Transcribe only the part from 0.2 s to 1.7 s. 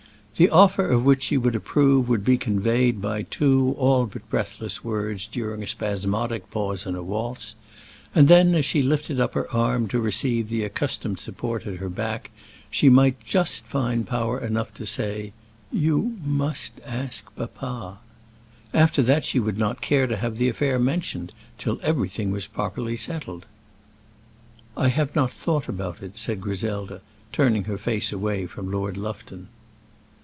The offer of which she would